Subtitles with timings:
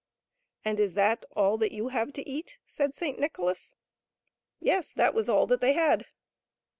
[0.65, 3.75] "And is that all that you have to eat?" said Saint Nicholas.
[4.59, 6.07] Yes; that was all that they had.